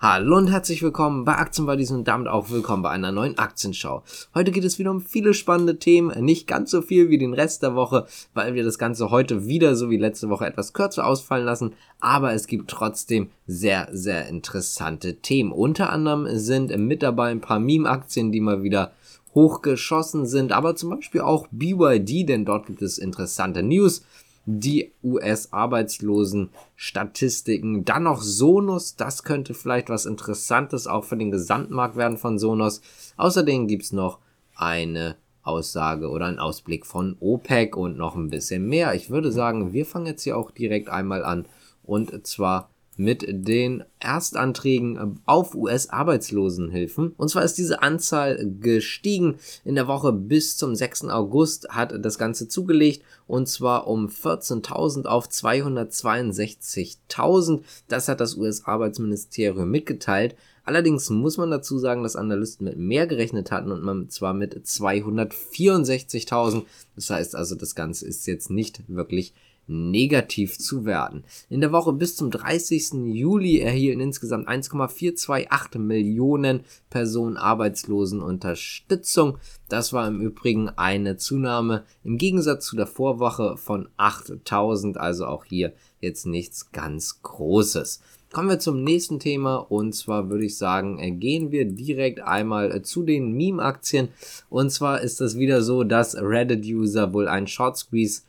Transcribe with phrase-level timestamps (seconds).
[0.00, 4.04] Hallo und herzlich willkommen bei Aktienbuddies und damit auch willkommen bei einer neuen Aktienschau.
[4.32, 7.64] Heute geht es wieder um viele spannende Themen, nicht ganz so viel wie den Rest
[7.64, 11.44] der Woche, weil wir das Ganze heute wieder so wie letzte Woche etwas kürzer ausfallen
[11.44, 15.50] lassen, aber es gibt trotzdem sehr, sehr interessante Themen.
[15.50, 18.92] Unter anderem sind mit dabei ein paar Meme-Aktien, die mal wieder
[19.34, 24.04] hochgeschossen sind, aber zum Beispiel auch BYD, denn dort gibt es interessante News
[24.50, 27.84] die US-Arbeitslosen-Statistiken.
[27.84, 32.80] Dann noch Sonos, das könnte vielleicht was Interessantes auch für den Gesamtmarkt werden von Sonos.
[33.18, 34.20] Außerdem gibt's noch
[34.56, 38.94] eine Aussage oder einen Ausblick von OPEC und noch ein bisschen mehr.
[38.94, 41.44] Ich würde sagen, wir fangen jetzt hier auch direkt einmal an
[41.82, 47.14] und zwar mit den Erstanträgen auf US-Arbeitslosenhilfen.
[47.16, 49.36] Und zwar ist diese Anzahl gestiegen.
[49.64, 51.04] In der Woche bis zum 6.
[51.04, 57.60] August hat das Ganze zugelegt und zwar um 14.000 auf 262.000.
[57.86, 60.34] Das hat das US-Arbeitsministerium mitgeteilt.
[60.64, 64.66] Allerdings muss man dazu sagen, dass Analysten mit mehr gerechnet hatten und man zwar mit
[64.66, 66.64] 264.000.
[66.96, 69.34] Das heißt also, das Ganze ist jetzt nicht wirklich
[69.68, 71.24] negativ zu werden.
[71.48, 73.14] In der Woche bis zum 30.
[73.14, 79.38] Juli erhielten insgesamt 1,428 Millionen Personen Arbeitslosenunterstützung.
[79.68, 85.44] Das war im Übrigen eine Zunahme im Gegensatz zu der Vorwoche von 8000, also auch
[85.44, 88.00] hier jetzt nichts ganz Großes.
[88.30, 92.70] Kommen wir zum nächsten Thema und zwar würde ich sagen, äh, gehen wir direkt einmal
[92.70, 94.08] äh, zu den Meme-Aktien.
[94.50, 98.22] Und zwar ist es wieder so, dass Reddit-User wohl einen Short Squeeze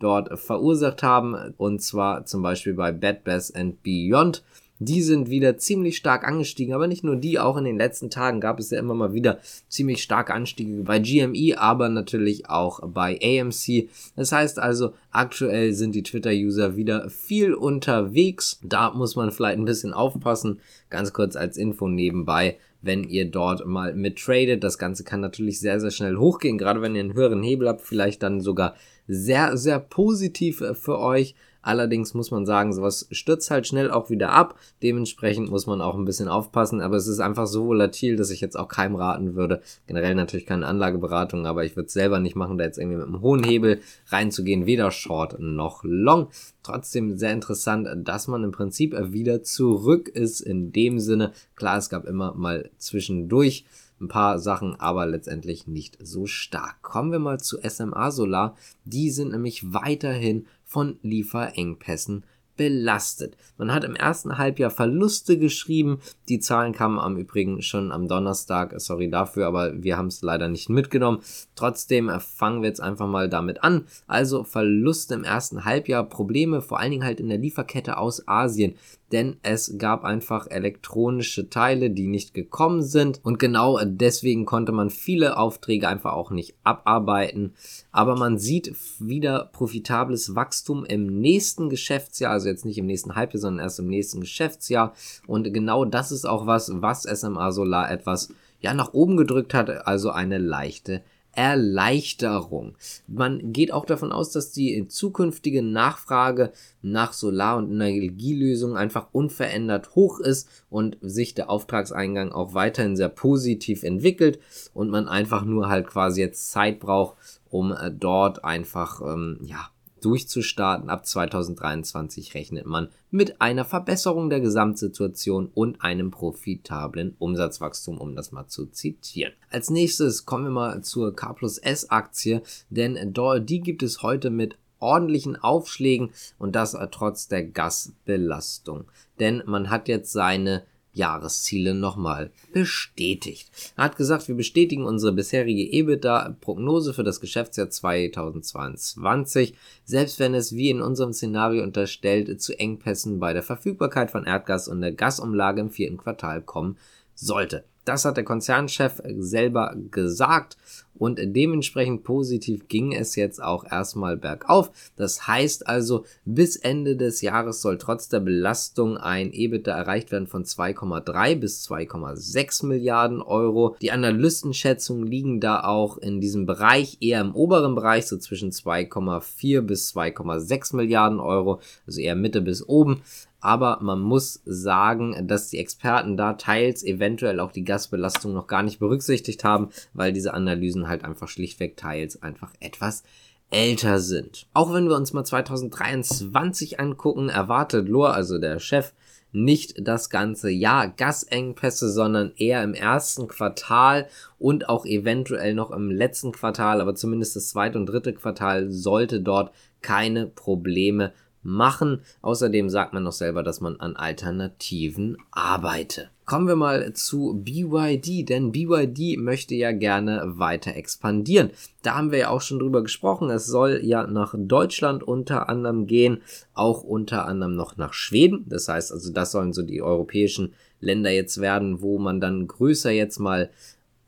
[0.00, 1.54] dort verursacht haben.
[1.56, 4.42] Und zwar zum Beispiel bei Bad Bass and Beyond.
[4.82, 8.40] Die sind wieder ziemlich stark angestiegen, aber nicht nur die, auch in den letzten Tagen
[8.40, 13.20] gab es ja immer mal wieder ziemlich starke Anstiege bei GME, aber natürlich auch bei
[13.22, 13.90] AMC.
[14.16, 18.58] Das heißt also, aktuell sind die Twitter-User wieder viel unterwegs.
[18.62, 20.60] Da muss man vielleicht ein bisschen aufpassen.
[20.88, 24.64] Ganz kurz als Info nebenbei wenn ihr dort mal mit tradet.
[24.64, 27.82] Das Ganze kann natürlich sehr, sehr schnell hochgehen, gerade wenn ihr einen höheren Hebel habt,
[27.82, 28.74] vielleicht dann sogar
[29.10, 31.34] sehr, sehr positiv äh, für euch.
[31.62, 34.58] Allerdings muss man sagen, sowas stürzt halt schnell auch wieder ab.
[34.82, 36.80] Dementsprechend muss man auch ein bisschen aufpassen.
[36.80, 39.60] Aber es ist einfach so volatil, dass ich jetzt auch keinem raten würde.
[39.86, 43.06] Generell natürlich keine Anlageberatung, aber ich würde es selber nicht machen, da jetzt irgendwie mit
[43.06, 44.64] einem hohen Hebel reinzugehen.
[44.64, 46.28] Weder Short noch Long.
[46.62, 51.32] Trotzdem sehr interessant, dass man im Prinzip wieder zurück ist in dem Sinne.
[51.56, 53.66] Klar, es gab immer mal zwischendurch
[54.00, 56.82] ein paar Sachen, aber letztendlich nicht so stark.
[56.82, 58.56] Kommen wir mal zu SMA Solar.
[58.84, 62.24] Die sind nämlich weiterhin von Lieferengpässen
[62.60, 63.38] belastet.
[63.56, 66.00] Man hat im ersten Halbjahr Verluste geschrieben.
[66.28, 68.78] Die Zahlen kamen am Übrigen schon am Donnerstag.
[68.78, 71.20] Sorry dafür, aber wir haben es leider nicht mitgenommen.
[71.54, 73.86] Trotzdem fangen wir jetzt einfach mal damit an.
[74.06, 78.74] Also Verluste im ersten Halbjahr, Probleme vor allen Dingen halt in der Lieferkette aus Asien
[79.12, 84.90] denn es gab einfach elektronische Teile, die nicht gekommen sind und genau deswegen konnte man
[84.90, 87.54] viele Aufträge einfach auch nicht abarbeiten.
[87.90, 93.40] Aber man sieht wieder profitables Wachstum im nächsten Geschäftsjahr, also jetzt nicht im nächsten Halbjahr,
[93.40, 94.94] sondern erst im nächsten Geschäftsjahr
[95.26, 98.28] und genau das ist auch was, was SMA Solar etwas
[98.60, 101.02] ja nach oben gedrückt hat, also eine leichte
[101.32, 102.74] Erleichterung.
[103.06, 106.52] Man geht auch davon aus, dass die zukünftige Nachfrage
[106.82, 113.08] nach Solar- und Energielösungen einfach unverändert hoch ist und sich der Auftragseingang auch weiterhin sehr
[113.08, 114.40] positiv entwickelt
[114.74, 117.16] und man einfach nur halt quasi jetzt Zeit braucht,
[117.48, 119.70] um äh, dort einfach ähm, ja
[120.04, 120.90] durchzustarten.
[120.90, 128.32] Ab 2023 rechnet man mit einer Verbesserung der Gesamtsituation und einem profitablen Umsatzwachstum, um das
[128.32, 129.32] mal zu zitieren.
[129.50, 134.30] Als nächstes kommen wir mal zur K plus S Aktie, denn die gibt es heute
[134.30, 138.84] mit ordentlichen Aufschlägen und das trotz der Gasbelastung.
[139.18, 143.50] Denn man hat jetzt seine Jahresziele nochmal bestätigt.
[143.76, 150.54] Er hat gesagt, wir bestätigen unsere bisherige EBITDA-Prognose für das Geschäftsjahr 2022, selbst wenn es
[150.54, 155.60] wie in unserem Szenario unterstellt zu Engpässen bei der Verfügbarkeit von Erdgas und der Gasumlage
[155.60, 156.76] im vierten Quartal kommen
[157.14, 157.64] sollte.
[157.84, 160.56] Das hat der Konzernchef selber gesagt
[160.98, 164.70] und dementsprechend positiv ging es jetzt auch erstmal bergauf.
[164.96, 170.26] Das heißt also, bis Ende des Jahres soll trotz der Belastung ein EBITDA erreicht werden
[170.26, 173.76] von 2,3 bis 2,6 Milliarden Euro.
[173.80, 179.62] Die Analystenschätzungen liegen da auch in diesem Bereich eher im oberen Bereich, so zwischen 2,4
[179.62, 183.02] bis 2,6 Milliarden Euro, also eher Mitte bis oben
[183.40, 188.62] aber man muss sagen, dass die Experten da teils eventuell auch die Gasbelastung noch gar
[188.62, 193.02] nicht berücksichtigt haben, weil diese Analysen halt einfach schlichtweg teils einfach etwas
[193.50, 194.46] älter sind.
[194.54, 198.92] Auch wenn wir uns mal 2023 angucken, erwartet Lohr, also der Chef,
[199.32, 205.90] nicht das ganze Jahr Gasengpässe, sondern eher im ersten Quartal und auch eventuell noch im
[205.90, 209.52] letzten Quartal, aber zumindest das zweite und dritte Quartal sollte dort
[209.82, 211.12] keine Probleme
[211.42, 212.02] machen.
[212.22, 216.10] Außerdem sagt man noch selber, dass man an Alternativen arbeite.
[216.30, 221.50] Kommen wir mal zu BYD, denn BYD möchte ja gerne weiter expandieren.
[221.82, 223.30] Da haben wir ja auch schon drüber gesprochen.
[223.30, 226.22] Es soll ja nach Deutschland unter anderem gehen,
[226.54, 228.44] auch unter anderem noch nach Schweden.
[228.48, 232.92] Das heißt also, das sollen so die europäischen Länder jetzt werden, wo man dann größer
[232.92, 233.50] jetzt mal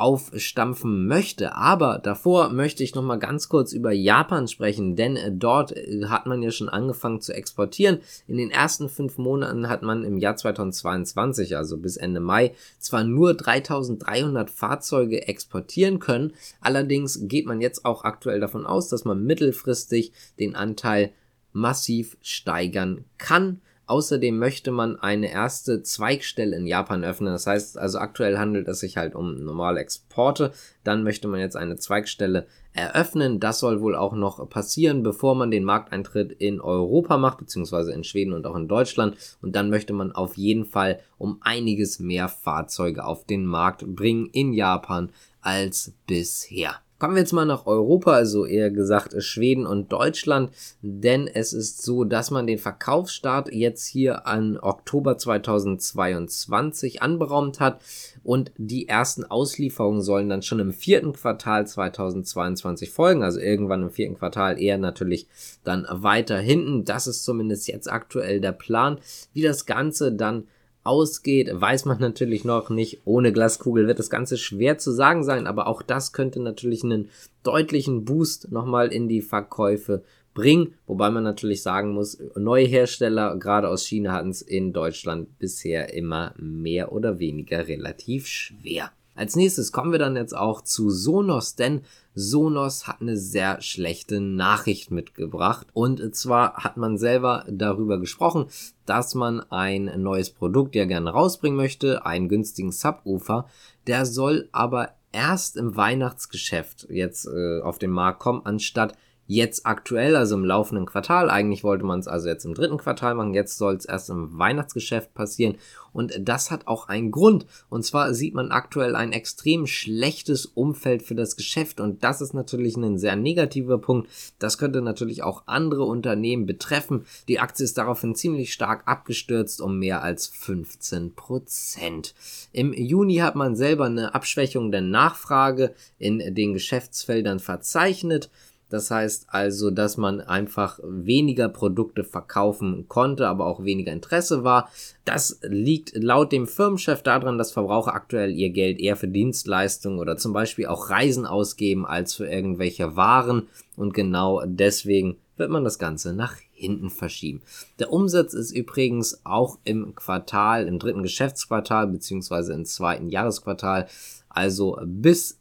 [0.00, 1.54] aufstampfen möchte.
[1.54, 6.06] Aber davor möchte ich noch mal ganz kurz über Japan sprechen, denn äh, dort äh,
[6.08, 7.98] hat man ja schon angefangen zu exportieren.
[8.26, 13.04] In den ersten fünf Monaten hat man im Jahr 2022, also bis Ende Mai, zwar
[13.04, 16.32] nur 3300 Fahrzeuge exportieren können.
[16.60, 21.12] Allerdings geht man jetzt auch aktuell davon aus, dass man mittelfristig den Anteil
[21.52, 23.60] massiv steigern kann.
[23.90, 27.32] Außerdem möchte man eine erste Zweigstelle in Japan öffnen.
[27.32, 30.52] Das heißt, also aktuell handelt es sich halt um normale Exporte.
[30.84, 33.40] Dann möchte man jetzt eine Zweigstelle eröffnen.
[33.40, 38.04] Das soll wohl auch noch passieren, bevor man den Markteintritt in Europa macht, beziehungsweise in
[38.04, 39.16] Schweden und auch in Deutschland.
[39.42, 44.30] Und dann möchte man auf jeden Fall um einiges mehr Fahrzeuge auf den Markt bringen
[44.30, 45.10] in Japan
[45.40, 46.76] als bisher.
[47.00, 50.50] Kommen wir jetzt mal nach Europa, also eher gesagt Schweden und Deutschland,
[50.82, 57.80] denn es ist so, dass man den Verkaufsstart jetzt hier an Oktober 2022 anberaumt hat.
[58.22, 63.90] Und die ersten Auslieferungen sollen dann schon im vierten Quartal 2022 folgen, also irgendwann im
[63.90, 65.26] vierten Quartal eher natürlich
[65.64, 66.84] dann weiter hinten.
[66.84, 68.98] Das ist zumindest jetzt aktuell der Plan,
[69.32, 70.48] wie das Ganze dann
[70.84, 73.02] ausgeht, weiß man natürlich noch nicht.
[73.04, 77.08] Ohne Glaskugel wird das Ganze schwer zu sagen sein, aber auch das könnte natürlich einen
[77.42, 80.02] deutlichen Boost nochmal in die Verkäufe
[80.34, 80.74] bringen.
[80.86, 85.92] Wobei man natürlich sagen muss, neue Hersteller, gerade aus China, hatten es in Deutschland bisher
[85.94, 88.92] immer mehr oder weniger relativ schwer.
[89.14, 91.82] Als nächstes kommen wir dann jetzt auch zu Sonos, denn
[92.14, 95.66] Sonos hat eine sehr schlechte Nachricht mitgebracht.
[95.72, 98.46] Und zwar hat man selber darüber gesprochen,
[98.86, 103.46] dass man ein neues Produkt ja gerne rausbringen möchte, einen günstigen Subwoofer.
[103.86, 108.96] Der soll aber erst im Weihnachtsgeschäft jetzt äh, auf den Markt kommen, anstatt
[109.30, 111.30] jetzt aktuell, also im laufenden Quartal.
[111.30, 114.36] Eigentlich wollte man es also jetzt im dritten Quartal machen, jetzt soll es erst im
[114.36, 115.56] Weihnachtsgeschäft passieren.
[115.92, 117.46] Und das hat auch einen Grund.
[117.68, 121.80] Und zwar sieht man aktuell ein extrem schlechtes Umfeld für das Geschäft.
[121.80, 124.08] Und das ist natürlich ein sehr negativer Punkt.
[124.40, 127.06] Das könnte natürlich auch andere Unternehmen betreffen.
[127.28, 132.14] Die Aktie ist daraufhin ziemlich stark abgestürzt um mehr als 15 Prozent.
[132.52, 138.28] Im Juni hat man selber eine Abschwächung der Nachfrage in den Geschäftsfeldern verzeichnet.
[138.70, 144.70] Das heißt also, dass man einfach weniger Produkte verkaufen konnte, aber auch weniger Interesse war.
[145.04, 150.16] Das liegt laut dem Firmenchef daran, dass Verbraucher aktuell ihr Geld eher für Dienstleistungen oder
[150.16, 153.48] zum Beispiel auch Reisen ausgeben als für irgendwelche Waren.
[153.76, 157.42] Und genau deswegen wird man das Ganze nach hinten verschieben.
[157.80, 163.88] Der Umsatz ist übrigens auch im Quartal, im dritten Geschäftsquartal beziehungsweise im zweiten Jahresquartal,
[164.28, 165.39] also bis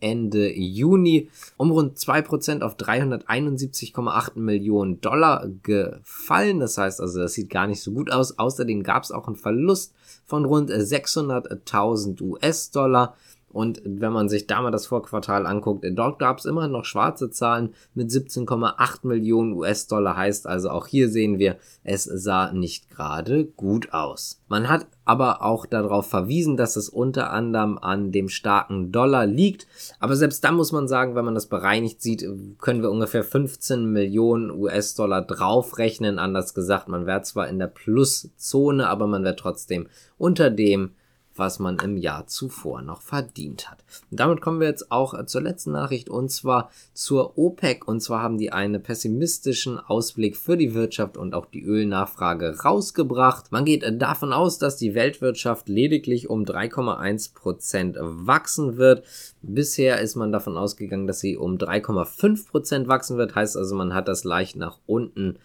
[0.00, 6.60] Ende Juni um rund 2% auf 371,8 Millionen Dollar gefallen.
[6.60, 8.38] Das heißt also, das sieht gar nicht so gut aus.
[8.38, 9.94] Außerdem gab es auch einen Verlust
[10.24, 13.16] von rund 600.000 US-Dollar.
[13.56, 17.30] Und wenn man sich da mal das Vorquartal anguckt, dort gab es immer noch schwarze
[17.30, 20.14] Zahlen mit 17,8 Millionen US-Dollar.
[20.14, 24.42] Heißt also, auch hier sehen wir, es sah nicht gerade gut aus.
[24.48, 29.66] Man hat aber auch darauf verwiesen, dass es unter anderem an dem starken Dollar liegt.
[30.00, 33.90] Aber selbst dann muss man sagen, wenn man das bereinigt sieht, können wir ungefähr 15
[33.90, 36.18] Millionen US-Dollar draufrechnen.
[36.18, 39.86] Anders gesagt, man wäre zwar in der Pluszone, aber man wäre trotzdem
[40.18, 40.90] unter dem
[41.38, 43.84] was man im Jahr zuvor noch verdient hat.
[44.10, 47.86] Und damit kommen wir jetzt auch zur letzten Nachricht und zwar zur OPEC.
[47.86, 53.52] Und zwar haben die einen pessimistischen Ausblick für die Wirtschaft und auch die Ölnachfrage rausgebracht.
[53.52, 59.04] Man geht davon aus, dass die Weltwirtschaft lediglich um 3,1 Prozent wachsen wird.
[59.42, 63.34] Bisher ist man davon ausgegangen, dass sie um 3,5 Prozent wachsen wird.
[63.34, 65.38] Heißt also, man hat das leicht nach unten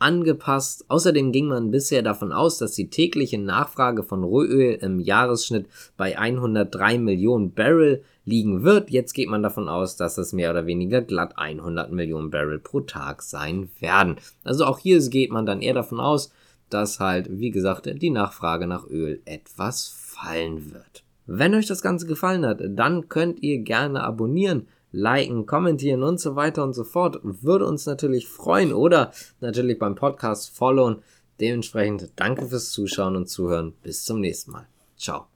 [0.00, 0.84] angepasst.
[0.88, 5.66] Außerdem ging man bisher davon aus, dass die tägliche Nachfrage von Rohöl im Jahresschnitt
[5.96, 8.90] bei 103 Millionen Barrel liegen wird.
[8.90, 12.80] Jetzt geht man davon aus, dass es mehr oder weniger glatt 100 Millionen Barrel pro
[12.80, 14.16] Tag sein werden.
[14.44, 16.32] Also auch hier geht man dann eher davon aus,
[16.70, 21.04] dass halt, wie gesagt, die Nachfrage nach Öl etwas fallen wird.
[21.26, 26.36] Wenn euch das Ganze gefallen hat, dann könnt ihr gerne abonnieren liken, kommentieren und so
[26.36, 27.20] weiter und so fort.
[27.22, 31.02] Würde uns natürlich freuen oder natürlich beim Podcast followen,
[31.40, 33.72] Dementsprechend danke fürs Zuschauen und Zuhören.
[33.82, 34.68] Bis zum nächsten Mal.
[34.96, 35.29] Ciao.